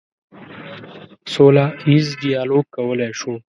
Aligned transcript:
سوله 1.33 1.65
ییز 1.89 2.07
ډیالوګ 2.21 2.65
کولی 2.75 3.11
شو. 3.19 3.33